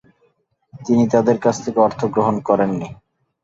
তিনি 0.79 1.03
তাদের 1.13 1.37
কাছ 1.39 1.55
থেকে 1.63 1.79
অর্থ 1.79 2.01
গ্রহণ 2.13 2.35
করেননি। 2.47 2.89